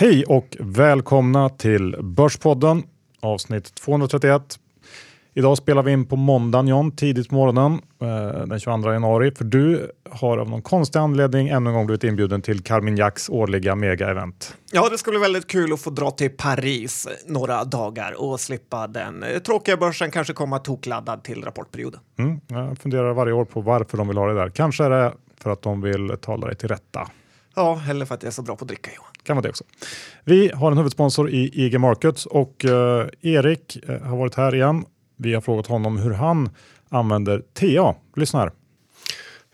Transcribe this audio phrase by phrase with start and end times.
[0.00, 2.82] Hej och välkomna till Börspodden
[3.20, 4.58] avsnitt 231.
[5.34, 9.34] Idag spelar vi in på måndagen John, tidigt på morgonen eh, den 22 januari.
[9.34, 13.74] För du har av någon konstig anledning ännu en gång blivit inbjuden till Carmignacs årliga
[13.74, 14.54] mega-event.
[14.72, 18.86] Ja, det skulle bli väldigt kul att få dra till Paris några dagar och slippa
[18.86, 22.00] den eh, tråkiga börsen, kanske komma tokladdad till rapportperioden.
[22.18, 24.50] Mm, jag funderar varje år på varför de vill ha det där.
[24.50, 27.08] Kanske är det för att de vill tala dig till rätta.
[27.54, 29.09] Ja, eller för att jag är så bra på att dricka Johan.
[29.22, 29.64] Kan vara det också.
[30.24, 34.84] Vi har en huvudsponsor i IG Markets och eh, Erik eh, har varit här igen.
[35.16, 36.50] Vi har frågat honom hur han
[36.88, 37.94] använder TA.
[38.16, 38.50] Lyssna här.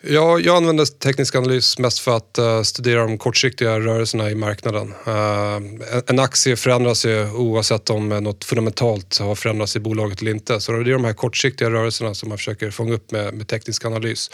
[0.03, 4.95] Ja, jag använder teknisk analys mest för att uh, studera de kortsiktiga rörelserna i marknaden.
[5.07, 10.61] Uh, en aktie förändras ju oavsett om något fundamentalt har förändrats i bolaget eller inte.
[10.61, 13.85] Så det är de här kortsiktiga rörelserna som man försöker fånga upp med, med teknisk
[13.85, 14.31] analys.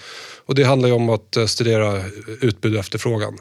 [0.47, 2.03] Och det handlar ju om att uh, studera
[2.41, 3.39] utbud och efterfrågan.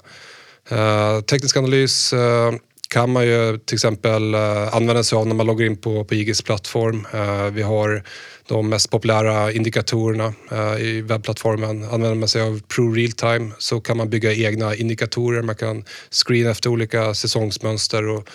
[0.69, 2.51] Eh, teknisk analys eh,
[2.91, 6.15] kan man ju till exempel uh, använda sig av när man loggar in på, på
[6.15, 7.07] IGs plattform.
[7.13, 8.03] Uh, vi har
[8.47, 11.83] de mest populära indikatorerna uh, i webbplattformen.
[11.83, 15.41] Använder man sig av Pro Realtime så kan man bygga egna indikatorer.
[15.41, 18.29] Man kan screena efter olika säsongsmönster och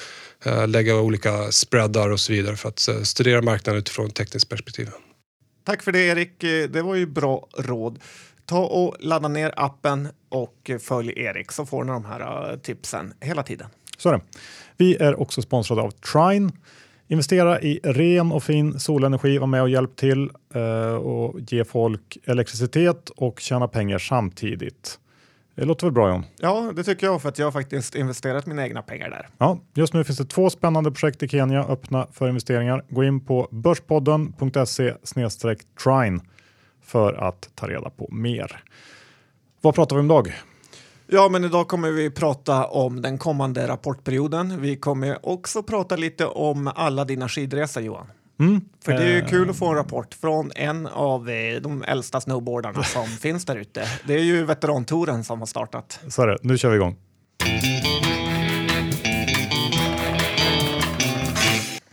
[0.66, 4.88] lägga olika spreadar och så vidare för att studera marknaden utifrån ett tekniskt perspektiv.
[5.64, 6.40] Tack för det Erik.
[6.72, 7.98] Det var ju bra råd.
[8.46, 13.42] Ta och ladda ner appen och följ Erik så får ni de här tipsen hela
[13.42, 13.66] tiden.
[13.98, 14.20] Så är det.
[14.76, 16.52] Vi är också sponsrade av Trine.
[17.08, 22.18] Investera i ren och fin solenergi, var med och hjälp till eh, och ge folk
[22.24, 24.98] elektricitet och tjäna pengar samtidigt.
[25.54, 26.24] Det låter väl bra John?
[26.38, 29.28] Ja, det tycker jag för att jag har faktiskt investerat mina egna pengar där.
[29.38, 32.84] Ja, just nu finns det två spännande projekt i Kenya öppna för investeringar.
[32.88, 34.94] Gå in på börspodden.se
[35.84, 36.20] trine
[36.86, 38.62] för att ta reda på mer.
[39.60, 40.32] Vad pratar vi om idag?
[41.06, 44.60] Ja, men idag kommer vi prata om den kommande rapportperioden.
[44.60, 48.06] Vi kommer också prata lite om alla dina skidresor, Johan.
[48.40, 48.60] Mm.
[48.84, 52.20] För det är ju kul att få en rapport från en av eh, de äldsta
[52.20, 53.84] snowboardarna som finns där ute.
[54.06, 56.00] Det är ju veterantouren som har startat.
[56.08, 56.38] Så är det.
[56.42, 56.96] Nu kör vi igång.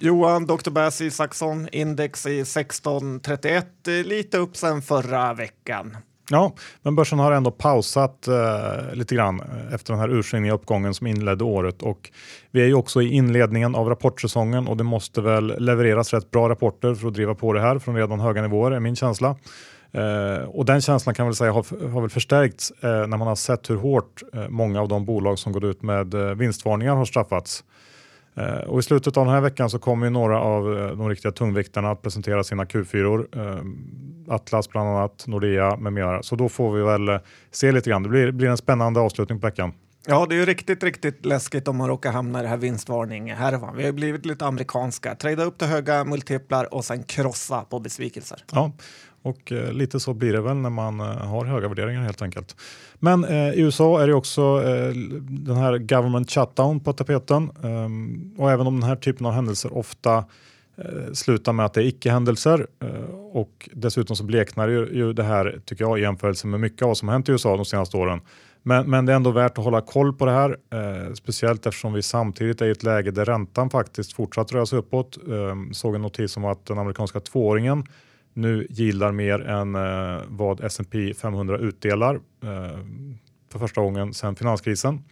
[0.06, 0.70] Johan, Dr.
[0.70, 5.98] Bass Saxon, index i 1631, eh, lite upp sen förra veckan.
[6.30, 10.94] Ja, men börsen har ändå pausat eh, lite grann eh, efter den här ursinniga uppgången
[10.94, 12.12] som inledde året och
[12.52, 16.50] vi är ju också i inledningen av rapportsäsongen och det måste väl levereras rätt bra
[16.50, 19.36] rapporter för att driva på det här från redan höga nivåer är min känsla.
[19.92, 23.36] Eh, och den känslan kan väl säga har, har väl förstärkts eh, när man har
[23.36, 27.06] sett hur hårt eh, många av de bolag som går ut med eh, vinstvarningar har
[27.06, 27.64] straffats.
[28.36, 31.32] Eh, och I slutet av den här veckan så kommer några av eh, de riktiga
[31.32, 33.26] tungviktarna att presentera sina Q4.
[33.36, 36.24] Eh, Atlas bland annat, Nordea med mera.
[36.24, 37.20] Så då får vi väl
[37.52, 38.04] se lite grann.
[38.04, 39.74] Det blir, blir en spännande avslutning på veckan.
[40.08, 43.34] Ja, det är ju riktigt, riktigt läskigt om man råkar hamna i det här vinstvarning
[43.34, 43.78] härvan.
[43.78, 45.16] Vi har blivit lite amerikanska.
[45.16, 48.44] Trada upp till höga multiplar och sen krossa på besvikelser.
[48.52, 48.72] Ja,
[49.24, 52.56] och eh, lite så blir det väl när man eh, har höga värderingar helt enkelt.
[52.96, 54.94] Men eh, i USA är det också eh,
[55.30, 59.78] den här government shutdown på tapeten ehm, och även om den här typen av händelser
[59.78, 60.26] ofta
[60.78, 65.24] eh, slutar med att det är icke-händelser eh, och dessutom så bleknar ju, ju det
[65.24, 67.98] här tycker jag i jämförelse med mycket av vad som hänt i USA de senaste
[67.98, 68.22] åren.
[68.66, 71.94] Men, men det är ändå värt att hålla koll på det här, eh, speciellt eftersom
[71.94, 75.18] vi samtidigt är i ett läge där räntan faktiskt fortsatt röra sig uppåt.
[75.30, 77.84] Eh, såg en notis om att den amerikanska tvååringen
[78.34, 82.80] nu gillar mer än eh, vad S&P 500 utdelar eh,
[83.52, 85.04] för första gången sedan finanskrisen.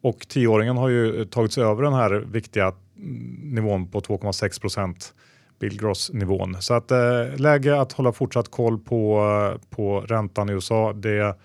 [0.00, 4.60] Och tioåringen har ju eh, tagit sig över den här viktiga mm, nivån på 2,6
[4.60, 5.14] procent.
[5.58, 6.56] Bill Gross nivån.
[6.60, 9.20] Så att eh, läge att hålla fortsatt koll på,
[9.54, 10.92] eh, på räntan i USA.
[10.92, 11.38] Det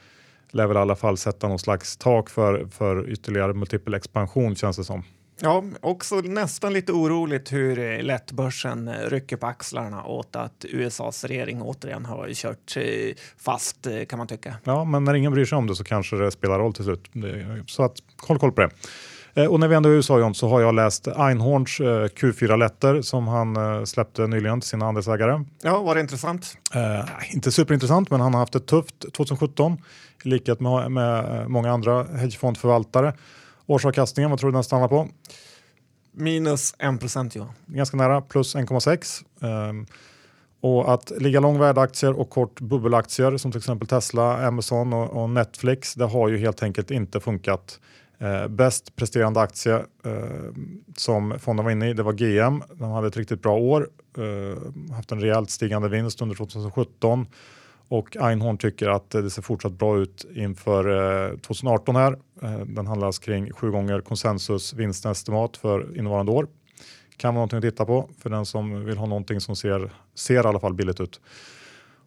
[0.52, 4.78] lär väl i alla fall sätta någon slags tak för, för ytterligare multipel expansion känns
[4.78, 5.04] det som.
[5.40, 11.62] Ja, också nästan lite oroligt hur lätt börsen rycker på axlarna åt att USAs regering
[11.62, 12.78] återigen har kört
[13.38, 14.56] fast kan man tycka.
[14.64, 17.10] Ja, men när ingen bryr sig om det så kanske det spelar roll till slut.
[17.68, 17.94] Så att
[18.28, 18.70] håll koll på det.
[19.36, 21.86] Eh, och när vi ändå är i USA John, så har jag läst Einhorns eh,
[21.86, 25.44] Q4-lätter som han eh, släppte nyligen till sina andelsägare.
[25.62, 26.58] Ja, var det intressant?
[26.76, 29.78] Eh, inte superintressant, men han har haft ett tufft 2017
[30.24, 33.14] i likhet med, med många andra hedgefondförvaltare.
[33.68, 35.10] Årsavkastningen, vad tror du den stannar på?
[36.12, 37.54] Minus 1 procent, ja.
[37.66, 39.24] Ganska nära, plus 1,6.
[39.40, 39.86] Um, ehm,
[40.62, 45.30] och att ligga lång värdeaktier och kort bubbelaktier som till exempel Tesla, Amazon och, och
[45.30, 47.80] Netflix, det har ju helt enkelt inte funkat.
[48.18, 49.76] Eh, bäst presterande aktie
[50.06, 50.54] eh,
[50.98, 52.64] som fonden var inne i, det var GM.
[52.74, 57.28] De hade ett riktigt bra år, eh, haft en rejält stigande vinst under 2017
[57.94, 62.18] och Einhorn tycker att det ser fortsatt bra ut inför eh, 2018 här.
[62.42, 66.48] Eh, den handlas kring sju gånger konsensus vinstestimat för innevarande år.
[67.18, 70.34] Kan vara någonting att titta på för den som vill ha någonting som ser, ser
[70.34, 71.22] i alla fall billigt ut.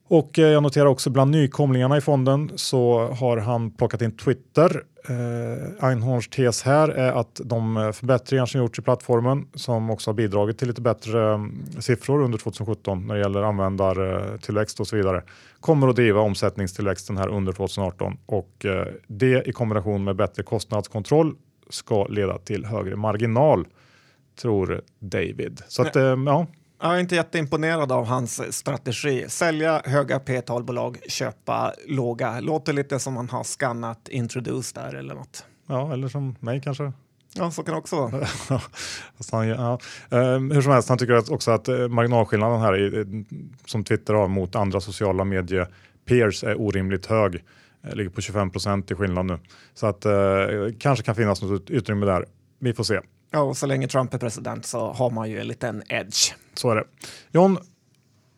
[0.08, 4.84] Och eh, jag noterar också bland nykomlingarna i fonden så har han plockat in Twitter.
[5.08, 10.14] Eh, Einhorns tes här är att de förbättringar som gjorts i plattformen som också har
[10.14, 15.22] bidragit till lite bättre mm, siffror under 2017 när det gäller användartillväxt och så vidare
[15.60, 21.34] kommer att driva omsättningstillväxten här under 2018 och eh, det i kombination med bättre kostnadskontroll
[21.70, 23.66] ska leda till högre marginal
[24.40, 25.62] tror David.
[25.68, 26.46] Så att, eh, ja.
[26.80, 29.24] Jag är inte jätteimponerad av hans strategi.
[29.28, 32.40] Sälja höga P-talbolag, köpa låga.
[32.40, 35.44] Låter lite som man har skannat Introduce där eller något.
[35.66, 36.92] Ja, eller som mig kanske.
[37.34, 38.26] Ja, så kan det också vara.
[39.32, 39.78] han, ja.
[40.12, 40.18] uh,
[40.54, 43.06] hur som helst, han tycker också att uh, marginalskillnaden här i,
[43.66, 45.66] som Twitter har mot andra sociala medie
[46.04, 47.34] peers är orimligt hög.
[47.34, 49.38] Uh, ligger på 25 procent i skillnad nu.
[49.74, 50.06] Så att
[50.78, 52.26] kanske kan finnas något utrymme där.
[52.58, 53.00] Vi får se.
[53.30, 56.34] Ja, och så länge Trump är president så har man ju en liten edge.
[56.54, 56.84] Så är det.
[57.30, 57.58] John,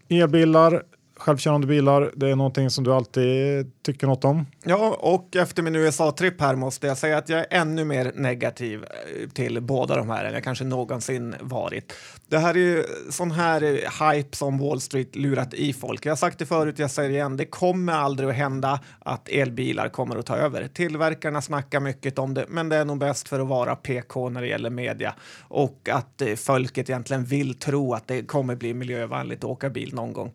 [0.08, 0.82] elbilar,
[1.19, 4.47] självkörande bilar, det är någonting som du alltid tycker något om?
[4.65, 8.85] Ja, och efter min USA-tripp här måste jag säga att jag är ännu mer negativ
[8.85, 11.93] eh, till båda de här än jag kanske någonsin varit.
[12.29, 16.06] Det här är ju sån här eh, hype som Wall Street lurat i folk.
[16.06, 17.37] Jag har sagt det förut, jag säger det igen.
[17.37, 20.69] Det kommer aldrig att hända att elbilar kommer att ta över.
[20.69, 24.41] Tillverkarna snackar mycket om det, men det är nog bäst för att vara PK när
[24.41, 29.38] det gäller media och att eh, folket egentligen vill tro att det kommer bli miljövänligt
[29.38, 30.32] att åka bil någon gång.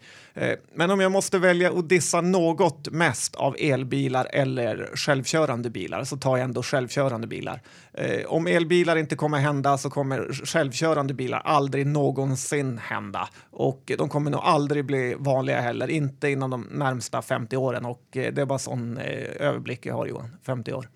[0.73, 6.03] Eh, men om jag måste välja att dissa något mest av elbilar eller självkörande bilar
[6.03, 7.61] så tar jag ändå självkörande bilar.
[7.93, 14.09] Eh, om elbilar inte kommer hända så kommer självkörande bilar aldrig någonsin hända och de
[14.09, 18.45] kommer nog aldrig bli vanliga heller, inte inom de närmsta 50 åren och det är
[18.45, 18.97] bara sån
[19.39, 20.89] överblick jag har Johan, 50 år.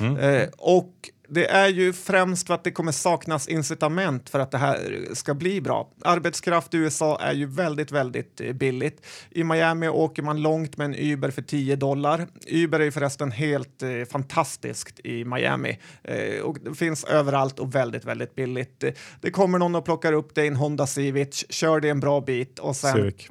[0.00, 0.48] Mm.
[0.58, 0.94] och
[1.30, 5.34] det är ju främst för att det kommer saknas incitament för att det här ska
[5.34, 5.88] bli bra.
[6.04, 9.06] Arbetskraft i USA är ju väldigt, väldigt eh, billigt.
[9.30, 12.26] I Miami åker man långt med en Uber för 10 dollar.
[12.46, 17.74] Uber är ju förresten helt eh, fantastiskt i Miami eh, och det finns överallt och
[17.74, 18.84] väldigt, väldigt billigt.
[19.20, 22.20] Det kommer någon och plockar upp dig i en Honda Civic, kör dig en bra
[22.20, 23.28] bit och sen Civic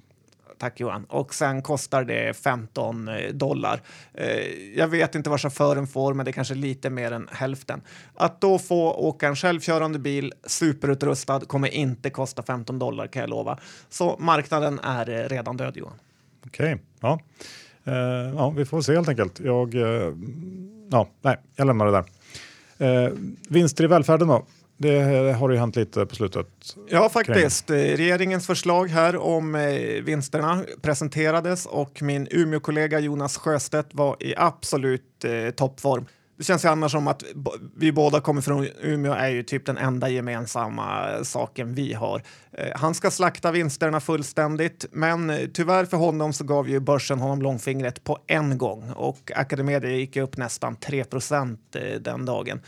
[0.60, 1.06] tack Johan.
[1.06, 3.82] Och sen kostar det 15 eh, dollar.
[4.14, 4.28] Eh,
[4.76, 7.82] jag vet inte vad chauffören får, men det är kanske lite mer än hälften.
[8.16, 13.30] Att då få åka en självkörande bil, superutrustad, kommer inte kosta 15 dollar kan jag
[13.30, 13.60] lova.
[13.90, 16.00] Så marknaden är eh, redan död Johan.
[16.46, 16.86] Okej, okay.
[17.00, 17.20] ja.
[17.88, 17.96] Uh,
[18.36, 19.40] ja, vi får se helt enkelt.
[19.40, 20.14] Jag, uh,
[20.92, 22.06] ja, nej, jag lämnar det där.
[23.08, 23.14] Uh,
[23.50, 24.46] vinster i välfärden då?
[24.82, 26.48] Det har ju hänt lite på slutet.
[26.90, 27.68] Ja, faktiskt.
[27.68, 27.78] Kring.
[27.78, 29.72] Regeringens förslag här om eh,
[30.04, 36.06] vinsterna presenterades och min Umeå-kollega Jonas Sjöstedt var i absolut eh, toppform.
[36.40, 37.24] Det känns ju annars som att
[37.76, 42.24] vi båda kommer från Umeå är ju typ den enda gemensamma eh, saken vi har.
[42.52, 47.20] Eh, han ska slakta vinsterna fullständigt, men eh, tyvärr för honom så gav ju börsen
[47.20, 51.06] honom långfingret på en gång och Academedia gick upp nästan 3
[52.00, 52.62] den dagen.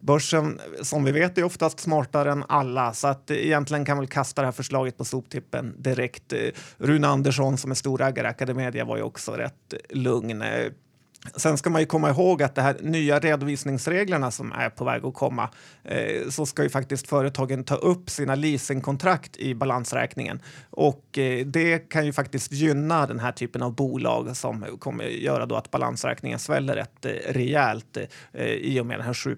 [0.00, 4.42] Börsen, som vi vet, är oftast smartare än alla så att egentligen kan väl kasta
[4.42, 6.32] det här förslaget på soptippen direkt.
[6.78, 10.44] Rune Andersson som är storägare i Academedia var ju också rätt lugn.
[11.36, 15.04] Sen ska man ju komma ihåg att de här nya redovisningsreglerna som är på väg
[15.04, 15.50] att komma
[15.84, 20.40] eh, så ska ju faktiskt företagen ta upp sina leasingkontrakt i balansräkningen
[20.70, 25.46] och eh, det kan ju faktiskt gynna den här typen av bolag som kommer göra
[25.46, 27.96] då att balansräkningen sväller rätt eh, rejält
[28.32, 29.36] eh, i och med den här 7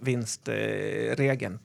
[0.00, 1.58] vinstregeln.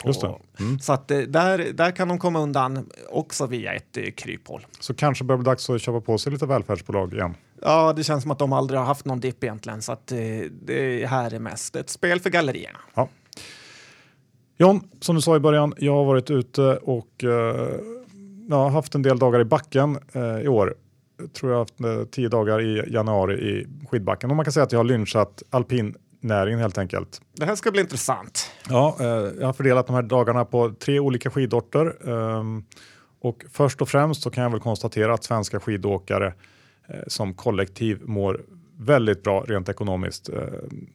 [0.59, 0.79] Mm.
[0.79, 4.65] Så att eh, där, där kan de komma undan också via ett eh, kryphål.
[4.79, 7.35] Så kanske börjar det bli dags att köpa på sig lite välfärdsbolag igen?
[7.65, 10.17] Ja, det känns som att de aldrig har haft någon dipp egentligen, så att eh,
[10.51, 12.79] det här är mest ett spel för gallerierna.
[12.93, 13.09] Ja.
[14.57, 17.69] John, som du sa i början, jag har varit ute och eh,
[18.49, 20.75] jag haft en del dagar i backen eh, i år.
[21.19, 24.51] Jag tror jag har haft eh, tio dagar i januari i skidbacken och man kan
[24.51, 27.21] säga att jag har lynchat alpinnäringen helt enkelt.
[27.33, 28.51] Det här ska bli intressant.
[28.69, 29.05] Ja, eh,
[29.39, 32.09] jag har fördelat de här dagarna på tre olika skidorter.
[32.09, 32.63] Ehm,
[33.21, 36.33] och först och främst så kan jag väl konstatera att svenska skidåkare Eh,
[36.87, 38.41] Eh, som kollektiv mår
[38.77, 40.29] väldigt bra rent ekonomiskt.
[40.29, 40.43] Eh,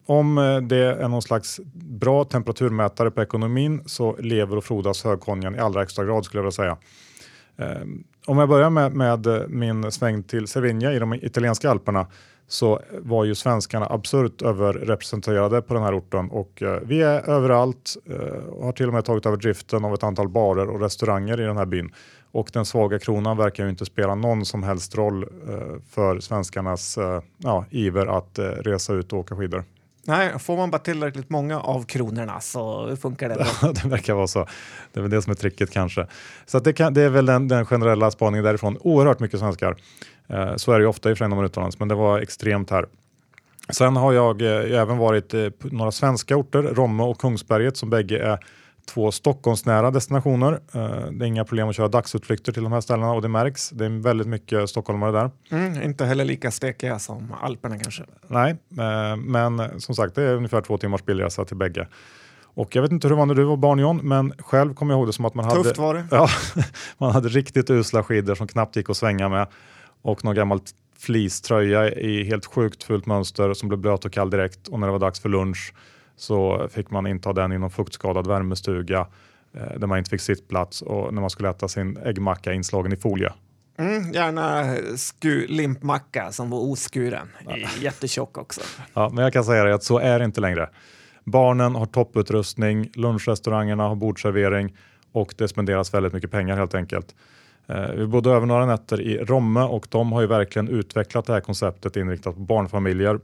[0.07, 5.55] om eh, det är någon slags bra temperaturmätare på ekonomin så lever och frodas högkonjan
[5.55, 6.77] i allra extra grad skulle jag vilja säga.
[8.27, 12.07] Om jag börjar med, med min sväng till Cervinia i de italienska alperna
[12.49, 17.97] så var ju svenskarna absurt överrepresenterade på den här orten och vi är överallt
[18.49, 21.45] och har till och med tagit över driften av ett antal barer och restauranger i
[21.45, 21.93] den här byn.
[22.33, 25.29] Och den svaga kronan verkar ju inte spela någon som helst roll eh,
[25.91, 29.65] för svenskarnas eh, ja, iver att eh, resa ut och åka skidor.
[30.05, 33.35] Nej, får man bara tillräckligt många av kronorna så funkar det
[33.83, 34.47] det verkar vara så.
[34.93, 36.07] Det är väl det som är tricket kanske.
[36.47, 38.79] Så det, kan, det, är väl den, den, generella spaningen därifrån.
[38.81, 39.77] Oerhört mycket svenskar.
[40.57, 42.87] Så är det ju ofta i Föreningen utomlands, men det var extremt här.
[43.69, 48.19] Sen har jag eh, även varit på några svenska orter, Romme och Kungsberget som bägge
[48.19, 48.39] är
[48.89, 50.53] två Stockholmsnära destinationer.
[50.53, 53.71] Eh, det är inga problem att köra dagsutflykter till de här ställena och det märks.
[53.71, 55.31] Det är väldigt mycket stockholmare där.
[55.51, 58.03] Mm, inte heller lika stekiga som Alperna kanske.
[58.27, 61.89] Nej, eh, men som sagt det är ungefär två timmars bilresa till bägge.
[62.43, 64.95] Och jag vet inte hur det var när du var barn John, men själv kommer
[64.95, 66.07] jag ihåg det som att man Tufft hade, var det.
[66.11, 66.29] Ja,
[66.99, 69.47] man hade riktigt usla skidor som knappt gick att svänga med
[70.03, 70.61] och någon gammal
[70.99, 74.93] fleecetröja i helt sjukt fult mönster som blev blöt och kall direkt och när det
[74.93, 75.73] var dags för lunch
[76.19, 79.07] så fick man inta den i någon fuktskadad värmestuga
[79.53, 82.97] eh, där man inte fick sittplats och när man skulle äta sin äggmacka inslagen i
[82.97, 83.33] folie.
[83.79, 87.57] Mm, gärna sku, limpmacka som var oskuren, ja.
[87.81, 88.61] jättetjock också.
[88.95, 90.69] Ja, men jag kan säga dig att så är det inte längre.
[91.25, 94.77] Barnen har topputrustning, lunchrestaurangerna har bordservering
[95.13, 97.15] och det spenderas väldigt mycket pengar helt enkelt.
[97.67, 101.33] Eh, vi bodde över några nätter i Romme och de har ju verkligen utvecklat det
[101.33, 103.21] här konceptet inriktat på barnfamiljer.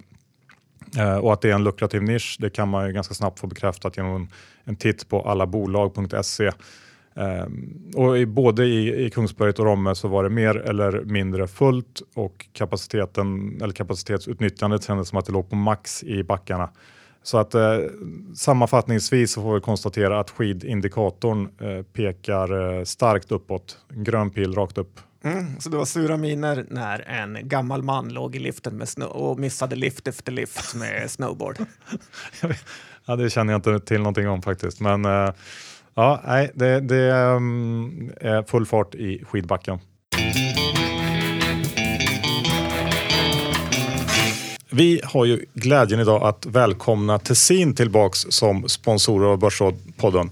[0.98, 3.46] Eh, och att det är en lukrativ nisch, det kan man ju ganska snabbt få
[3.46, 4.28] bekräftat genom en,
[4.64, 6.46] en titt på allabolag.se.
[7.16, 7.46] Eh,
[7.94, 12.02] och i, både i, i Kungsberget och Romme så var det mer eller mindre fullt
[12.14, 16.70] och kapaciteten eller kapacitetsutnyttjandet kändes som att det låg på max i backarna.
[17.22, 17.78] Så att eh,
[18.34, 23.78] sammanfattningsvis så får vi konstatera att skidindikatorn eh, pekar eh, starkt uppåt.
[23.90, 25.00] Grön pil rakt upp.
[25.24, 29.38] Mm, så det var sura miner när en gammal man låg i liften med och
[29.38, 31.56] missade lift efter lift med snowboard.
[33.06, 34.80] ja, det känner jag inte till någonting om faktiskt.
[34.80, 35.30] Men eh,
[35.94, 39.78] ja, nej, det, det um, är full fart i skidbacken.
[44.70, 50.30] Vi har ju glädjen idag att välkomna Tessin tillbaks som sponsorer av Börsrådpodden.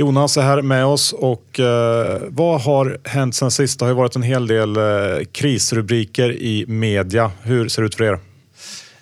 [0.00, 3.78] Jonas är här med oss och eh, vad har hänt sen sist?
[3.78, 7.32] Det har ju varit en hel del eh, krisrubriker i media.
[7.42, 8.18] Hur ser det ut för er?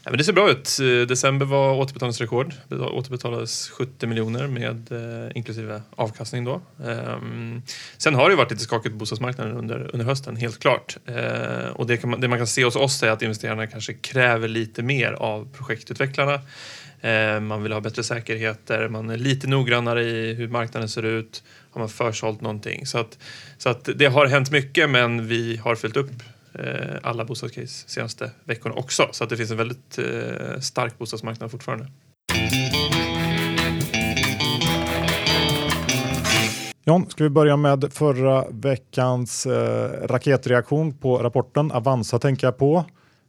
[0.05, 0.79] Ja, men det ser bra ut.
[0.81, 2.55] Eh, december var återbetalningsrekord.
[2.69, 6.61] Det återbetalades 70 miljoner med eh, inklusive avkastning då.
[6.85, 7.63] Ehm,
[7.97, 10.97] sen har det varit lite skakigt på bostadsmarknaden under, under hösten, helt klart.
[11.07, 14.49] Ehm, och det, man, det, man, kan se hos oss är att investerarna kanske kräver
[14.49, 16.41] lite mer av projektutvecklarna.
[17.05, 21.43] Uh, man vill ha bättre säkerheter, man är lite noggrannare i hur marknaden ser ut.
[21.71, 22.87] Har man försålt någonting?
[22.87, 23.19] Så, att,
[23.59, 26.11] så att det har hänt mycket, men vi har fyllt upp
[26.59, 29.09] Eh, alla bostadscase senaste veckorna också.
[29.13, 31.87] Så att det finns en väldigt eh, stark bostadsmarknad fortfarande.
[36.85, 41.73] John, ska vi börja med förra veckans eh, raketreaktion på rapporten?
[41.73, 42.85] Avanza tänker jag på.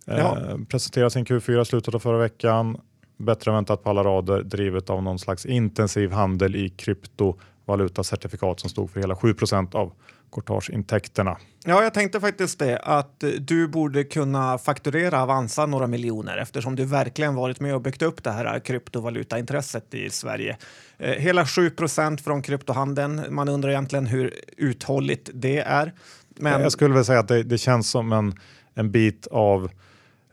[0.08, 0.38] Eh, ja.
[0.70, 2.78] Presenterade sin Q4 i slutet av förra veckan.
[3.18, 8.92] Bättre väntat på alla rader, drivet av någon slags intensiv handel i kryptovalutacertifikat som stod
[8.92, 9.92] för hela 7% av
[10.32, 11.38] courtageintäkterna.
[11.66, 16.86] Ja, jag tänkte faktiskt det att du borde kunna fakturera Avanza några miljoner eftersom du
[16.86, 20.58] verkligen varit med och byggt upp det här kryptovalutaintresset i Sverige.
[20.98, 23.22] Eh, hela 7% från kryptohandeln.
[23.30, 25.94] Man undrar egentligen hur uthålligt det är.
[26.30, 26.62] Men...
[26.62, 28.40] Jag skulle väl säga att det, det känns som en,
[28.74, 29.72] en bit av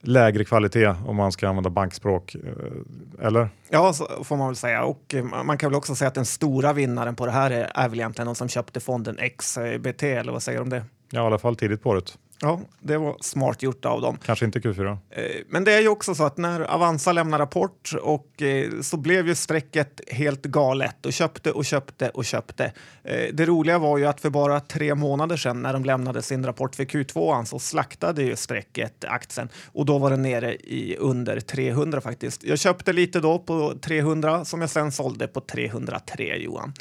[0.04, 2.34] lägre kvalitet om man ska använda bankspråk.
[2.34, 3.48] Eh, eller?
[3.68, 4.84] Ja, så får man väl säga.
[4.84, 7.72] Och eh, man kan väl också säga att den stora vinnaren på det här är,
[7.74, 10.84] är väl egentligen de som köpte fonden XBT, eller vad säger du om det?
[11.10, 12.18] Ja, i alla fall tidigt på året.
[12.44, 14.18] Ja, det var smart gjort av dem.
[14.24, 14.98] Kanske inte Q4.
[15.10, 18.96] Eh, men det är ju också så att när Avanza lämnar rapport och eh, så
[18.96, 22.72] blev ju strecket helt galet och köpte och köpte och köpte.
[23.04, 26.46] Eh, det roliga var ju att för bara tre månader sedan när de lämnade sin
[26.46, 31.40] rapport för Q2 så slaktade ju strecket aktien och då var den nere i under
[31.40, 32.44] 300 faktiskt.
[32.44, 36.72] Jag köpte lite då på 300 som jag sen sålde på 303 Johan.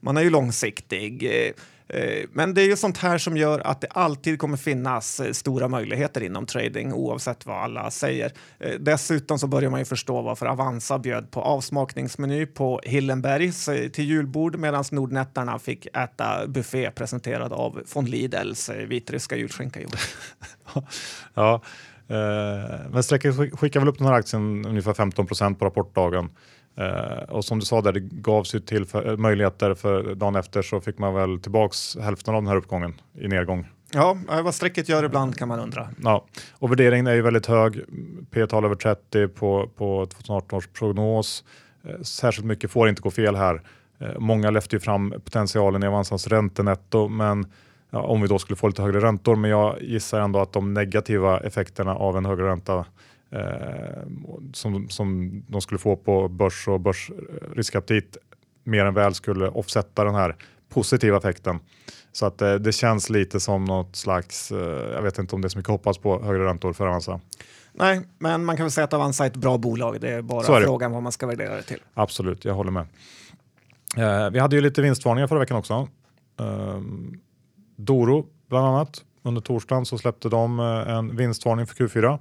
[0.00, 1.30] Man är ju långsiktig.
[1.88, 5.32] Eh, men det är ju sånt här som gör att det alltid kommer finnas eh,
[5.32, 8.32] stora möjligheter inom trading oavsett vad alla säger.
[8.58, 14.04] Eh, dessutom så börjar man ju förstå varför Avanza bjöd på avsmakningsmeny på Hillenbergs till
[14.04, 19.80] julbord medan Nordnättarna fick äta buffé presenterad av von Lidls vitryska julskinka.
[21.34, 21.62] ja,
[22.90, 26.30] men Strecket skickar väl upp den här aktien ungefär 15 procent på rapportdagen.
[26.80, 30.36] Uh, och som du sa, där det gavs ju till för, eh, möjligheter för dagen
[30.36, 33.66] efter så fick man väl tillbaks hälften av den här uppgången i nedgång.
[33.92, 35.88] Ja, vad strecket gör ibland kan man undra.
[36.02, 37.80] Ja, och värderingen är ju väldigt hög.
[38.30, 41.44] P-tal över 30 på, på 2018 års prognos.
[41.86, 43.62] Uh, särskilt mycket får inte gå fel här.
[44.18, 47.46] Många lyfter ju fram potentialen i Avanzas räntenetto, men
[47.92, 49.36] ja, om vi då skulle få lite högre räntor.
[49.36, 52.84] Men jag gissar ändå att de negativa effekterna av en högre ränta eh,
[54.52, 58.16] som, som de skulle få på börs och börsriskaptit
[58.64, 60.36] mer än väl skulle offsätta den här
[60.68, 61.58] positiva effekten.
[62.12, 64.58] Så att eh, det känns lite som något slags, eh,
[64.94, 67.20] jag vet inte om det är så mycket hoppas på högre räntor för Avanza.
[67.72, 70.00] Nej, men man kan väl säga att Avanza är ett bra bolag.
[70.00, 70.66] Det är bara är det.
[70.66, 71.80] frågan vad man ska värdera det till.
[71.94, 72.86] Absolut, jag håller med.
[73.96, 75.88] Eh, vi hade ju lite vinstvarningar förra veckan också.
[76.40, 76.80] Eh,
[77.76, 79.04] Doro bland annat.
[79.22, 82.18] Under torsdagen så släppte de eh, en vinstvarning för Q4.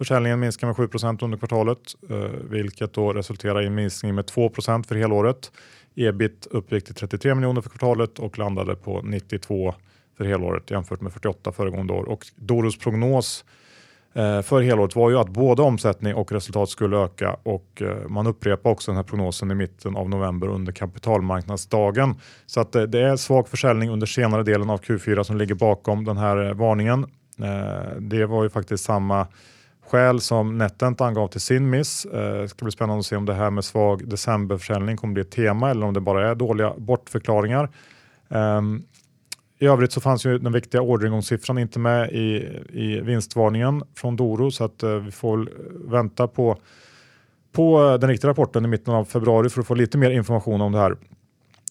[0.00, 1.78] Försäljningen minskar med 7% under kvartalet,
[2.10, 2.16] eh,
[2.50, 5.52] vilket då resulterar i en minskning med 2% för helåret.
[5.94, 9.74] Ebit uppgick till 33 miljoner för kvartalet och landade på 92
[10.16, 12.08] för helåret jämfört med 48 föregående år.
[12.08, 13.44] Och Doros prognos
[14.14, 18.26] eh, för helåret var ju att både omsättning och resultat skulle öka och eh, man
[18.26, 22.14] upprepar också den här prognosen i mitten av november under kapitalmarknadsdagen.
[22.46, 26.16] Så att det är svag försäljning under senare delen av Q4 som ligger bakom den
[26.16, 27.06] här varningen.
[27.98, 29.26] Det var ju faktiskt samma
[29.90, 32.04] skäl som Netent angav till sin miss.
[32.04, 35.22] Eh, det ska bli spännande att se om det här med svag decemberförsäljning kommer bli
[35.22, 37.68] ett tema eller om det bara är dåliga bortförklaringar.
[38.28, 38.82] Ehm,
[39.58, 44.50] I övrigt så fanns ju den viktiga orderingångssiffran inte med i, i vinstvarningen från Doro
[44.50, 45.50] så att eh, vi får
[45.90, 46.58] vänta på,
[47.52, 50.60] på eh, den riktiga rapporten i mitten av februari för att få lite mer information
[50.60, 50.96] om det här.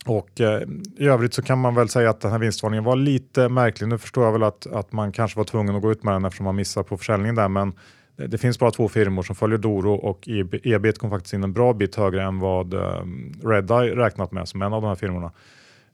[0.06, 0.62] Och eh,
[0.98, 3.88] I övrigt så kan man väl säga att den här vinstvarningen var lite märklig.
[3.88, 6.26] Nu förstår jag väl att, att man kanske var tvungen att gå ut med den
[6.26, 7.48] eftersom man missade på försäljningen där.
[7.48, 7.74] Men
[8.28, 10.30] det finns bara två firmor som följer Doro och
[10.64, 14.62] ebit kom faktiskt in en bra bit högre än vad ehm, Redeye räknat med som
[14.62, 15.32] en av de här firmorna.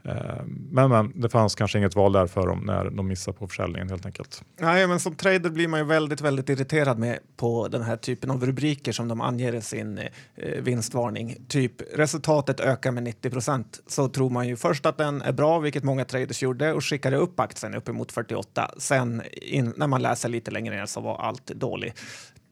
[0.06, 3.48] Eh, men, men det fanns kanske inget val där för dem när de missade på
[3.48, 4.44] försäljningen helt enkelt.
[4.60, 8.32] Nej, men som trader blir man ju väldigt, väldigt irriterad med på den här typen
[8.32, 11.38] av rubriker som de anger i sin eh, vinstvarning.
[11.48, 15.60] Typ resultatet ökar med 90 procent så tror man ju först att den är bra,
[15.60, 18.72] vilket många traders gjorde och skickade upp aktien uppemot 48.
[18.78, 22.02] Sen in, när man läser lite längre ner så var allt dåligt.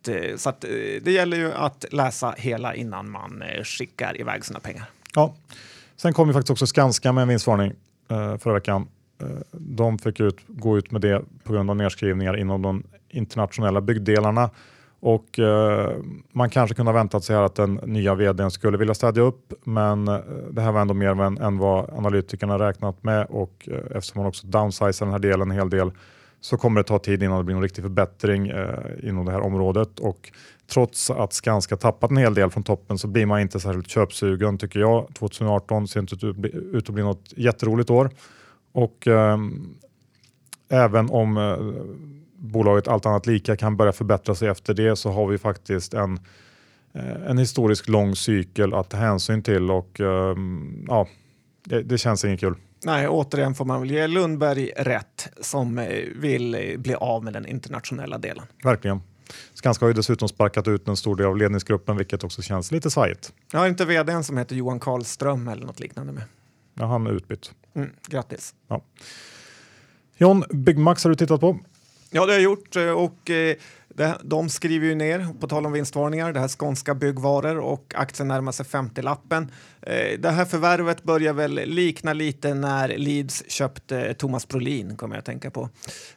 [0.08, 0.70] Eh, så att, eh,
[1.02, 4.86] det gäller ju att läsa hela innan man skickar iväg sina pengar.
[5.16, 5.34] Ja.
[6.04, 7.74] Sen kom ju faktiskt också Skanska med en vinstvarning
[8.10, 8.88] eh, förra veckan.
[9.22, 13.82] Eh, de fick ut, gå ut med det på grund av nedskrivningar inom de internationella
[13.82, 14.50] byggdelarna.
[15.00, 15.92] Och eh,
[16.32, 20.08] man kanske kunde ha väntat sig att den nya vdn skulle vilja städja upp, men
[20.08, 20.18] eh,
[20.52, 24.28] det här var ändå mer än, än vad analytikerna räknat med och eh, eftersom man
[24.28, 25.92] också downsizar den här delen en hel del
[26.44, 29.42] så kommer det ta tid innan det blir någon riktig förbättring eh, inom det här
[29.42, 30.00] området.
[30.00, 30.32] Och
[30.68, 34.58] trots att Skanska tappat en hel del från toppen så blir man inte särskilt köpsugen
[34.58, 35.08] tycker jag.
[35.14, 36.16] 2018 ser inte
[36.74, 38.10] ut att bli något jätteroligt år.
[38.72, 39.38] Och eh,
[40.70, 41.58] även om eh,
[42.38, 46.20] bolaget allt annat lika kan börja förbättra sig efter det så har vi faktiskt en,
[46.94, 50.36] eh, en historisk lång cykel att ta hänsyn till och eh,
[50.88, 51.08] ja,
[51.64, 52.56] det, det känns inget kul.
[52.86, 57.34] Nej, återigen får man väl ge Lundberg rätt som eh, vill eh, bli av med
[57.34, 58.46] den internationella delen.
[58.64, 59.02] Verkligen.
[59.54, 62.92] Skanska har ju dessutom sparkat ut en stor del av ledningsgruppen vilket också känns lite
[62.92, 63.34] svajigt.
[63.52, 66.24] Jag har inte vdn som heter Johan Karlström eller något liknande med.
[66.74, 67.52] Ja, han är utbytt.
[67.76, 68.56] Mm, grattis.
[68.68, 68.82] Ja.
[70.18, 71.60] John, Byggmax har du tittat på?
[72.12, 73.30] Ja, det har jag gjort eh, och
[73.96, 78.28] det, de skriver ju ner, på tal om vinstvarningar, det här skånska byggvaror och aktien
[78.28, 79.52] närmar sig 50-lappen.
[79.82, 85.16] Eh, det här förvärvet börjar väl likna lite när Leeds köpte eh, Thomas Brolin, kommer
[85.16, 85.70] jag att tänka på.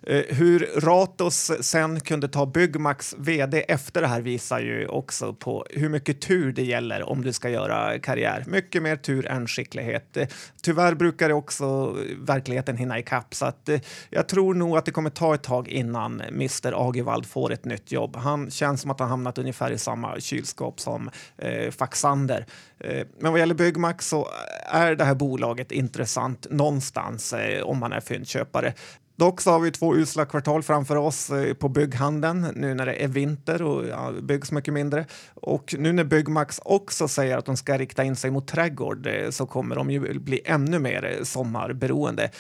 [0.03, 5.67] Eh, hur Ratos sen kunde ta Byggmax vd efter det här visar ju också på
[5.71, 8.45] hur mycket tur det gäller om du ska göra karriär.
[8.47, 10.17] Mycket mer tur än skicklighet.
[10.63, 13.71] Tyvärr brukar det också verkligheten hinna ikapp så att
[14.11, 17.93] jag tror nog att det kommer ta ett tag innan Mr Agevald får ett nytt
[17.93, 18.17] jobb.
[18.17, 22.47] Han känns som att han hamnat ungefär i samma kylskåp som eh, Faxander.
[22.79, 24.29] Eh, men vad gäller Byggmax så
[24.65, 28.75] är det här bolaget intressant någonstans eh, om man är fyndköpare.
[29.17, 33.05] Dock så har vi två usla kvartal framför oss eh, på bygghandeln nu när det
[33.05, 35.07] är vinter och ja, byggs mycket mindre.
[35.35, 39.31] Och nu när Byggmax också säger att de ska rikta in sig mot trädgård eh,
[39.31, 42.31] så kommer de ju bli ännu mer eh, sommarberoende.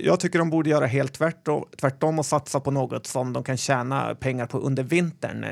[0.00, 1.18] Jag tycker de borde göra helt
[1.80, 5.46] tvärtom och satsa på något som de kan tjäna pengar på under vintern.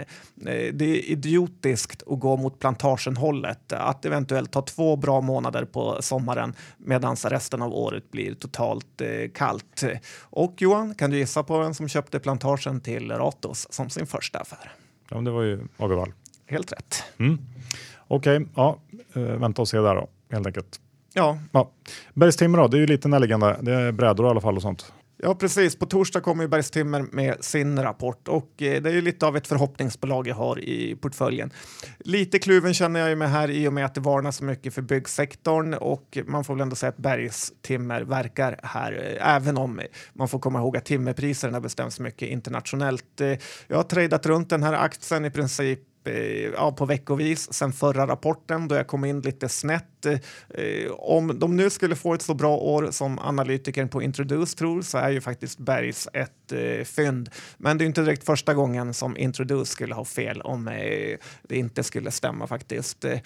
[0.73, 6.55] Det är idiotiskt att gå mot plantagenhållet, att eventuellt ta två bra månader på sommaren
[6.79, 9.03] medan resten av året blir totalt
[9.35, 9.85] kallt.
[10.20, 14.39] Och Johan, kan du gissa på vem som köpte plantagen till Ratos som sin första
[14.39, 14.73] affär?
[15.11, 16.13] Ja, det var ju Agevall.
[16.47, 17.05] Helt rätt.
[17.19, 17.39] Mm.
[18.09, 18.79] Okej, okay, ja,
[19.15, 20.81] äh, vänta och se där då, helt enkelt.
[21.13, 21.39] Ja.
[21.53, 21.71] ja.
[22.15, 23.57] Bergstimmer då, det är ju lite närliggande.
[23.61, 24.93] Det är brädor i alla fall och sånt.
[25.25, 25.77] Ja, precis.
[25.77, 29.37] På torsdag kommer ju Bergstimmer med sin rapport och eh, det är ju lite av
[29.37, 31.53] ett förhoppningsbolag jag har i portföljen.
[31.99, 34.75] Lite kluven känner jag ju mig här i och med att det varnas så mycket
[34.75, 39.81] för byggsektorn och man får väl ändå säga att Bergstimmer verkar här, eh, även om
[40.13, 43.21] man får komma ihåg att timmerpriserna bestäms mycket internationellt.
[43.21, 45.81] Eh, jag har tradat runt den här aktien i princip
[46.55, 51.57] ja, på veckovis sen förra rapporten då jag kom in lite snett eh, om de
[51.57, 55.21] nu skulle få ett så bra år som analytikern på Introduce tror så är ju
[55.21, 57.31] faktiskt Bergs ett eh, fynd.
[57.57, 60.75] Men det är inte direkt första gången som Introduce skulle ha fel om eh,
[61.43, 63.05] det inte skulle stämma faktiskt.
[63.05, 63.19] Eh,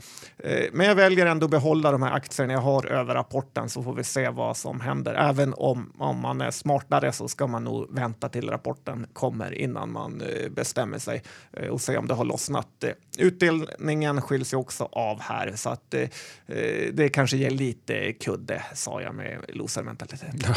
[0.72, 3.94] men jag väljer ändå att behålla de här aktierna jag har över rapporten så får
[3.94, 5.14] vi se vad som händer.
[5.14, 9.92] Även om, om man är smartare så ska man nog vänta till rapporten kommer innan
[9.92, 12.84] man eh, bestämmer sig eh, och se om det har lossnat.
[12.84, 16.08] Eh, utdelningen skiljs ju också av här så att eh,
[16.92, 20.34] det kanske ger lite kudde, sa jag med losermentalitet.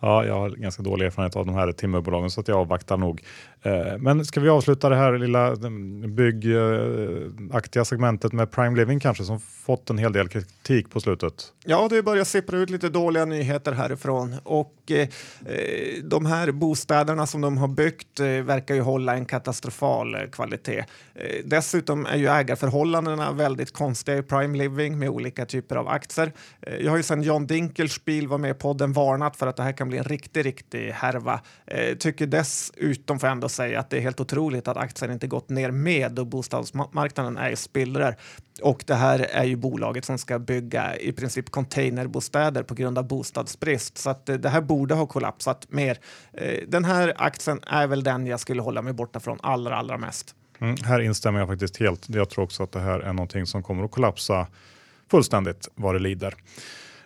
[0.00, 3.22] ja, jag har ganska dålig erfarenhet av de här timmerbolagen så att jag avvaktar nog.
[3.64, 9.24] Eh, men ska vi avsluta det här lilla mm, byggaktiga segmentet med Prime Living kanske
[9.24, 11.52] som fått en hel del kritik på slutet?
[11.64, 15.08] Ja, det börjar sippra ut lite dåliga nyheter härifrån och eh,
[15.46, 20.20] eh, de här bostäderna som de har byggt eh, verkar ju hålla en katastrofal eh,
[20.20, 20.84] kvalitet.
[21.14, 26.32] Eh, dessutom är ju ägarförhållandena väldigt konstiga i Prime Living med olika typer av aktier.
[26.60, 29.62] Eh, jag har ju sedan John Dinkelspiel var med i podden varnat för att det
[29.62, 31.40] här kan bli en riktig, riktig härva.
[31.66, 35.26] Eh, tycker dessutom, får jag ändå säga, att det är helt otroligt att aktien inte
[35.26, 38.16] gått ner med och bostadsmarknaden är i spillror.
[38.62, 43.08] Och det här är ju bolaget som ska bygga i princip containerbostäder på grund av
[43.08, 43.98] bostadsbrist.
[43.98, 45.98] Så att eh, det här borde ha kollapsat mer.
[46.32, 49.98] Eh, den här aktien är väl den jag skulle hålla mig borta från allra, allra
[49.98, 50.34] mest.
[50.58, 52.08] Mm, här instämmer jag faktiskt helt.
[52.08, 54.46] Jag tror också att det här är någonting som kommer att kollapsa
[55.10, 56.34] fullständigt vad det lider.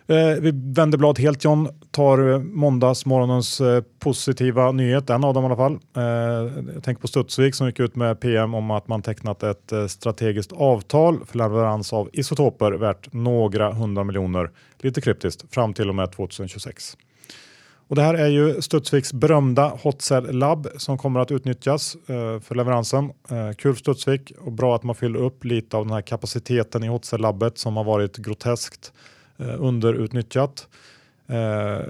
[0.09, 5.43] Eh, vi vänder blad helt John, tar eh, måndagsmorgonens eh, positiva nyhet, en av dem
[5.43, 5.79] i alla fall.
[5.97, 6.03] Eh,
[6.73, 9.87] jag tänker på Studsvik som gick ut med PM om att man tecknat ett eh,
[9.87, 15.95] strategiskt avtal för leverans av isotoper värt några hundra miljoner, lite kryptiskt, fram till och
[15.95, 16.97] med 2026.
[17.87, 22.39] Och det här är ju Studsviks berömda Hot Cell Lab som kommer att utnyttjas eh,
[22.39, 23.05] för leveransen.
[23.05, 26.83] Eh, kul för Studsvik och bra att man fyller upp lite av den här kapaciteten
[26.83, 28.93] i Hot Cell Labbet som har varit groteskt
[29.39, 30.67] underutnyttjat.
[31.29, 31.81] Eh,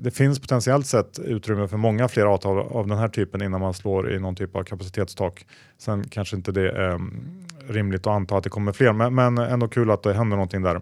[0.00, 3.74] det finns potentiellt sett utrymme för många fler avtal av den här typen innan man
[3.74, 5.46] slår i någon typ av kapacitetstak.
[5.78, 9.38] Sen kanske inte det är mm, rimligt att anta att det kommer fler, men, men
[9.38, 10.76] ändå kul att det händer någonting där.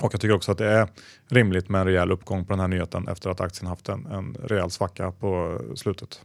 [0.00, 0.88] Och jag tycker också att det är
[1.28, 4.36] rimligt med en rejäl uppgång på den här nyheten efter att aktien haft en, en
[4.42, 6.20] rejäl svacka på slutet.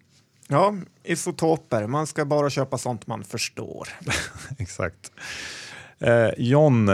[0.48, 1.88] Ja, isotoper.
[1.88, 3.88] Man ska bara köpa sånt man förstår.
[4.58, 5.12] Exakt.
[6.00, 6.90] Eh, John,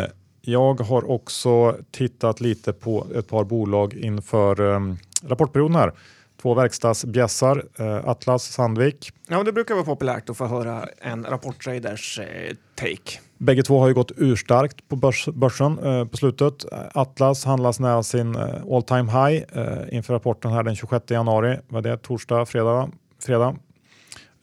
[0.47, 4.79] jag har också tittat lite på ett par bolag inför eh,
[5.23, 5.93] rapportperioden här.
[6.41, 9.12] Två verkstadsbjässar, eh, Atlas Sandvik.
[9.27, 13.19] Ja, det brukar vara populärt att få höra en rapporttraders eh, take.
[13.38, 16.65] Bägge två har ju gått urstarkt på börs, börsen eh, på slutet.
[16.93, 18.36] Atlas handlas nära sin
[18.71, 19.43] all time high
[19.91, 21.60] inför rapporten här den 26 januari.
[21.67, 22.89] Var det torsdag, fredag?
[23.25, 23.55] fredag.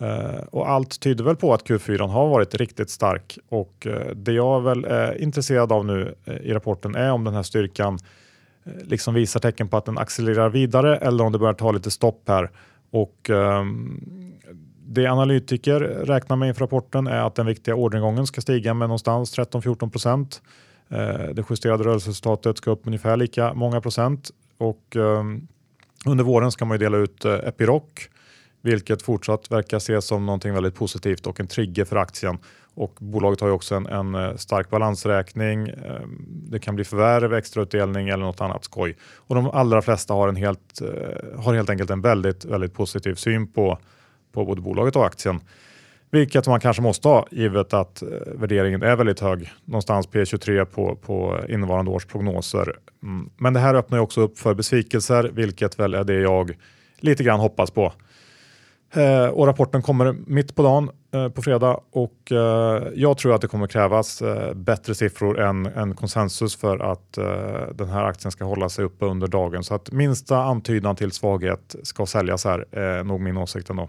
[0.04, 4.32] Eh, och allt tyder väl på att Q4 har varit riktigt stark och eh, det
[4.32, 7.98] jag väl är intresserad av nu i rapporten är om den här styrkan
[8.82, 12.22] liksom visar tecken på att den accelererar vidare eller om det börjar ta lite stopp
[12.28, 12.50] här.
[12.90, 14.02] Och um,
[14.86, 19.38] det analytiker räknar med inför rapporten är att den viktiga orderingången ska stiga med någonstans
[19.38, 20.42] 13-14 procent.
[21.32, 25.48] Det justerade rörelseresultatet ska upp ungefär lika många procent och ehm,
[26.06, 27.82] under våren ska man dela ut Epiroc
[28.64, 32.38] vilket fortsatt verkar ses som någonting väldigt positivt och en trigger för aktien.
[32.74, 35.68] Och bolaget har ju också en, en eh, stark balansräkning.
[35.68, 38.96] Ehm, det kan bli förvärv, extrautdelning eller något annat skoj.
[39.16, 43.14] Och de allra flesta har, en helt, eh, har helt enkelt en väldigt, väldigt positiv
[43.14, 43.78] syn på
[44.34, 45.40] på både bolaget och aktien.
[46.10, 49.52] Vilket man kanske måste ha givet att eh, värderingen är väldigt hög.
[49.64, 52.76] Någonstans P23 på, på innevarande års prognoser.
[53.02, 53.30] Mm.
[53.36, 56.56] Men det här öppnar ju också upp för besvikelser, vilket väl är det jag
[57.00, 57.92] lite grann hoppas på.
[58.96, 63.40] Eh, och rapporten kommer mitt på dagen eh, på fredag och eh, jag tror att
[63.40, 68.32] det kommer krävas eh, bättre siffror än, än konsensus för att eh, den här aktien
[68.32, 69.64] ska hålla sig uppe under dagen.
[69.64, 73.88] Så att minsta antydan till svaghet ska säljas här är nog min åsikt ändå.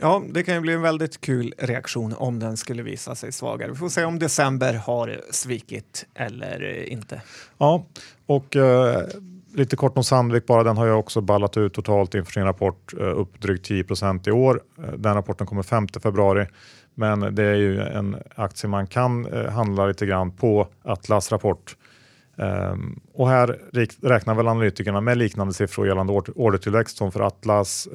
[0.00, 3.70] Ja, det kan ju bli en väldigt kul reaktion om den skulle visa sig svagare.
[3.70, 7.22] Vi får se om december har svikit eller inte.
[7.58, 7.84] Ja,
[8.26, 9.06] och eh,
[9.54, 10.62] lite kort om Sandvik bara.
[10.62, 14.32] Den har ju också ballat ut totalt inför sin rapport eh, upp drygt 10% i
[14.32, 14.62] år.
[14.78, 16.46] Eh, den rapporten kommer 5 februari,
[16.94, 21.76] men det är ju en aktie man kan eh, handla lite grann på Atlas rapport.
[22.36, 23.58] Ehm, och här
[24.02, 27.88] räknar väl analytikerna med liknande siffror gällande ordertillväxt som för Atlas.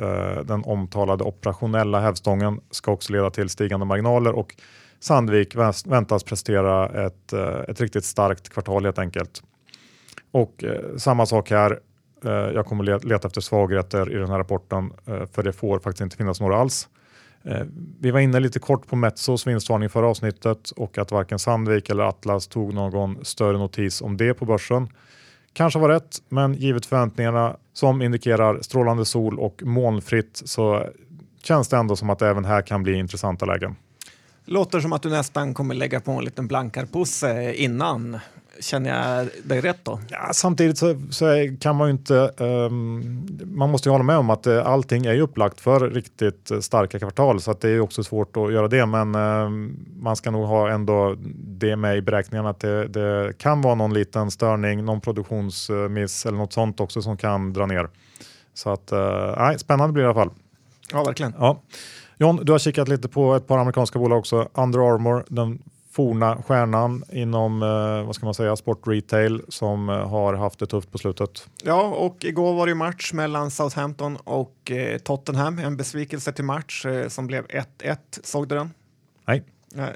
[0.43, 4.55] Den omtalade operationella hävstången ska också leda till stigande marginaler och
[4.99, 7.33] Sandvik väntas prestera ett,
[7.67, 9.43] ett riktigt starkt kvartal helt enkelt.
[10.33, 11.79] Och eh, samma sak här.
[12.25, 16.01] Eh, jag kommer leta efter svagheter i den här rapporten eh, för det får faktiskt
[16.01, 16.87] inte finnas några alls.
[17.43, 17.61] Eh,
[17.99, 22.03] vi var inne lite kort på Metsos vinstvarning förra avsnittet och att varken Sandvik eller
[22.03, 24.87] Atlas tog någon större notis om det på börsen.
[25.53, 30.85] Kanske var rätt, men givet förväntningarna som indikerar strålande sol och molnfritt så
[31.43, 33.75] känns det ändå som att det även här kan bli intressanta lägen.
[34.45, 38.19] Låter som att du nästan kommer lägga på en liten blankarpåse eh, innan
[38.59, 39.99] Känner jag dig rätt då?
[40.09, 41.25] Ja, samtidigt så, så
[41.59, 45.13] kan man ju inte, um, man måste ju hålla med om att uh, allting är
[45.13, 48.67] ju upplagt för riktigt uh, starka kvartal så att det är också svårt att göra
[48.67, 49.49] det men uh,
[49.99, 53.93] man ska nog ha ändå det med i beräkningen att det, det, kan vara någon
[53.93, 57.89] liten störning, någon produktionsmiss eller något sånt också som kan dra ner.
[58.53, 60.33] Så att, uh, spännande blir det i alla fall.
[60.91, 61.33] Ja, verkligen.
[61.39, 61.61] Ja.
[62.17, 64.49] John, du har kikat lite på ett par amerikanska bolag också.
[64.53, 65.59] Under Armour, den
[65.93, 70.91] forna stjärnan inom eh, vad ska man säga, sportretail som eh, har haft det tufft
[70.91, 71.49] på slutet.
[71.63, 75.59] Ja, och igår var det match mellan Southampton och eh, Tottenham.
[75.59, 77.97] En besvikelse till match som blev 1-1.
[78.23, 78.69] Såg du den?
[79.25, 79.43] Nej.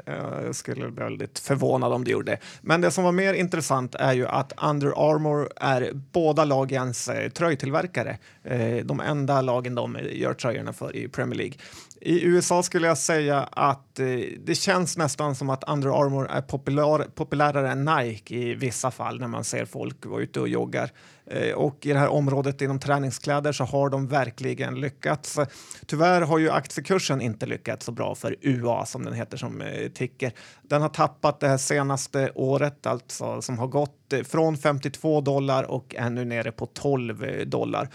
[0.05, 2.37] Jag skulle bli väldigt förvånad om det gjorde det.
[2.61, 7.29] Men det som var mer intressant är ju att Under Armour är båda lagens eh,
[7.29, 8.17] tröjtillverkare.
[8.43, 11.53] Eh, de enda lagen de gör tröjorna för i Premier League.
[12.01, 14.05] I USA skulle jag säga att eh,
[14.39, 19.19] det känns nästan som att Under Armour är populär, populärare än Nike i vissa fall
[19.19, 20.91] när man ser folk vara ute och joggar.
[21.25, 25.39] Eh, och i det här området inom träningskläder så har de verkligen lyckats.
[25.85, 29.89] Tyvärr har ju aktiekursen inte lyckats så bra för UA som den heter som eh,
[29.89, 30.31] ticker.
[30.61, 35.63] Den har tappat det här senaste året, alltså som har gått eh, från 52 dollar
[35.63, 37.89] och är nu nere på 12 eh, dollar.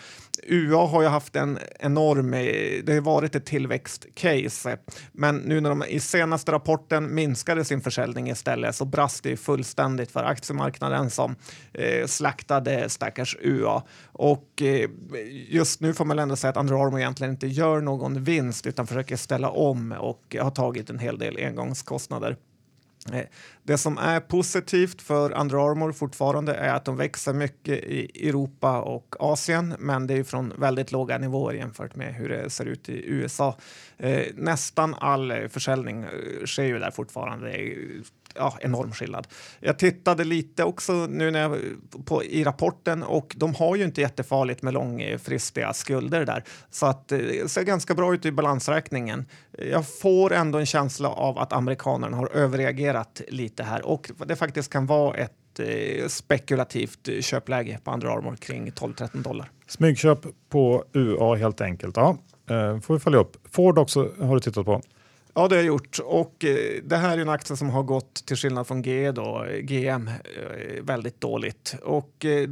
[0.46, 4.78] UA har ju haft en enorm, eh, det har varit ett tillväxtcase,
[5.12, 10.10] men nu när de i senaste rapporten minskade sin försäljning istället så brast det fullständigt
[10.10, 11.36] för aktiemarknaden som
[11.72, 13.82] eh, slaktade stackars UA.
[14.12, 14.90] Och eh,
[15.48, 18.86] just nu får man ändå säga att Under Armour egentligen inte gör någon vinst utan
[18.86, 22.36] försöker ställa om och har tagit en hel del engångskostnader.
[23.12, 23.24] Eh,
[23.62, 28.80] det som är positivt för Under Armour fortfarande är att de växer mycket i Europa
[28.80, 32.88] och Asien, men det är från väldigt låga nivåer jämfört med hur det ser ut
[32.88, 33.56] i USA.
[33.98, 37.50] Eh, nästan all eh, försäljning eh, sker ju där fortfarande
[38.34, 39.26] ja, enorm skillnad.
[39.60, 41.58] Jag tittade lite också nu när jag,
[42.04, 47.12] på, i rapporten och de har ju inte jättefarligt med långfristiga skulder där så att
[47.12, 49.26] eh, det ser ganska bra ut i balansräkningen.
[49.70, 54.72] Jag får ändå en känsla av att amerikanerna har överreagerat lite här och det faktiskt
[54.72, 59.50] kan vara ett eh, spekulativt köpläge på Under Armour kring 12-13 dollar.
[59.66, 61.96] Smygköp på UA helt enkelt.
[61.96, 62.16] Ja,
[62.50, 63.36] eh, får vi följa upp.
[63.50, 64.82] Ford också har du tittat på.
[65.34, 65.98] Ja, det har jag gjort.
[66.04, 69.44] Och eh, det här är en aktie som har gått, till skillnad från G då,
[69.44, 71.74] eh, GM, eh, väldigt dåligt.
[71.82, 72.48] Och eh,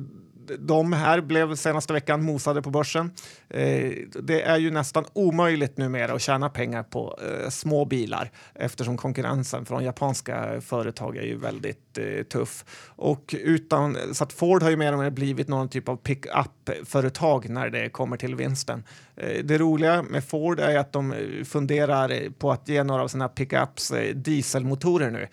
[0.59, 3.11] de här blev senaste veckan mosade på börsen.
[3.49, 8.97] Eh, det är ju nästan omöjligt numera att tjäna pengar på eh, små bilar eftersom
[8.97, 12.65] konkurrensen från japanska företag är ju väldigt Eh, tuff.
[12.97, 17.49] Och utan, så att Ford har ju mer och mer blivit någon typ av pick-up-företag
[17.49, 18.85] när det kommer till vinsten.
[19.17, 23.09] Eh, det roliga med Ford är att de eh, funderar på att ge några av
[23.09, 25.29] sina pickups dieselmotorer nu.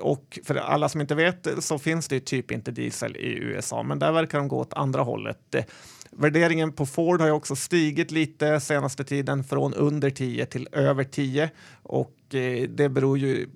[0.00, 3.98] Och för alla som inte vet så finns det typ inte diesel i USA, men
[3.98, 5.54] där verkar de gå åt andra hållet.
[6.10, 11.04] Värderingen på Ford har ju också stigit lite senaste tiden från under 10 till över
[11.04, 11.50] 10
[11.82, 12.15] och
[12.68, 13.48] det beror ju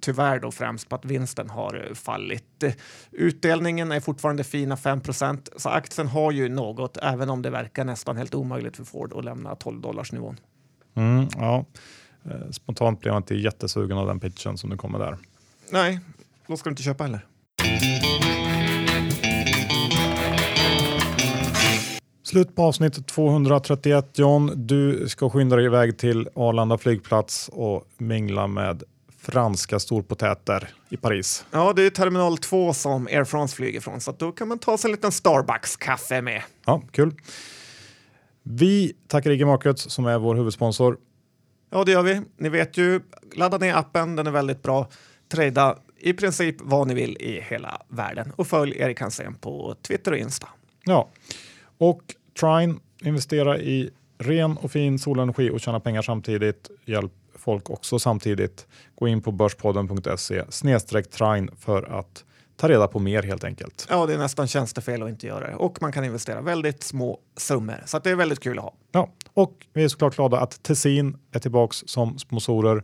[0.00, 2.64] tyvärr då främst på att vinsten har fallit.
[3.10, 8.16] Utdelningen är fortfarande fina 5% så aktien har ju något även om det verkar nästan
[8.16, 10.36] helt omöjligt för Ford att lämna 12 dollars nivån.
[10.94, 11.64] Mm, ja.
[12.24, 15.18] Eh, spontant blir jag inte jättesugen av den pitchen som du kommer där.
[15.72, 16.00] Nej,
[16.46, 17.26] då ska du inte köpa heller.
[22.30, 24.52] Slut på avsnitt 231 John.
[24.54, 28.82] Du ska skynda dig iväg till Arlanda flygplats och mingla med
[29.18, 31.44] franska storpotäter i Paris.
[31.50, 34.78] Ja, det är terminal 2 som Air France flyger från så då kan man ta
[34.78, 36.42] sig en liten Starbucks-kaffe med.
[36.64, 37.14] Ja, kul.
[38.42, 40.98] Vi tackar IG Markets som är vår huvudsponsor.
[41.70, 42.22] Ja, det gör vi.
[42.36, 43.00] Ni vet ju,
[43.34, 44.88] ladda ner appen, den är väldigt bra.
[45.32, 50.12] Trada i princip vad ni vill i hela världen och följ Erik Hansén på Twitter
[50.12, 50.48] och Insta.
[50.84, 51.08] Ja,
[51.78, 52.02] och
[52.40, 56.70] Trine, investera i ren och fin solenergi och tjäna pengar samtidigt.
[56.84, 58.66] Hjälp folk också samtidigt.
[58.94, 62.24] Gå in på börspodden.se snedstreck Trine för att
[62.56, 63.86] ta reda på mer helt enkelt.
[63.90, 65.54] Ja, det är nästan tjänstefel att inte göra det.
[65.54, 67.82] Och man kan investera väldigt små summor.
[67.86, 68.74] Så det är väldigt kul att ha.
[68.92, 72.82] Ja, och vi är såklart glada att Tessin är tillbaks som sponsorer.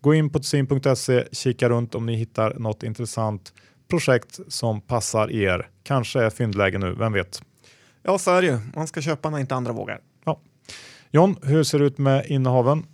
[0.00, 3.52] Gå in på tessin.se, kika runt om ni hittar något intressant
[3.88, 5.68] projekt som passar er.
[5.82, 7.42] Kanske är fyndläge nu, vem vet?
[8.06, 8.58] Ja, så är det ju.
[8.74, 10.00] Man ska köpa när inte andra vågar.
[10.24, 10.40] Ja.
[11.10, 12.86] John, hur ser det ut med innehaven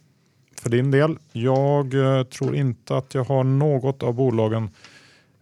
[0.62, 1.18] för din del?
[1.32, 4.70] Jag eh, tror inte att jag har något av bolagen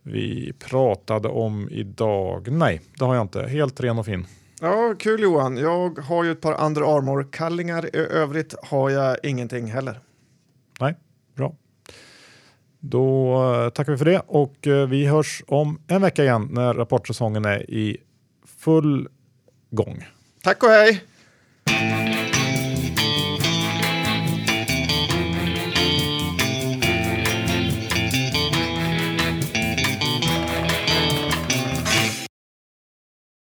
[0.02, 2.50] vi pratade om idag.
[2.50, 3.42] Nej, det har jag inte.
[3.42, 4.26] Helt ren och fin.
[4.60, 5.56] Ja, kul Johan.
[5.56, 7.96] Jag har ju ett par Under Armour-kallingar.
[7.96, 10.00] I övrigt har jag ingenting heller.
[10.80, 10.94] Nej,
[11.34, 11.54] bra.
[12.80, 16.74] Då eh, tackar vi för det och eh, vi hörs om en vecka igen när
[16.74, 17.96] rapportsäsongen är i
[18.46, 19.08] full
[19.70, 20.04] gång.
[20.42, 21.04] Tack och hej!